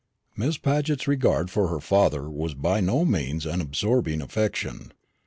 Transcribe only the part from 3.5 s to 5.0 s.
absorbing affection.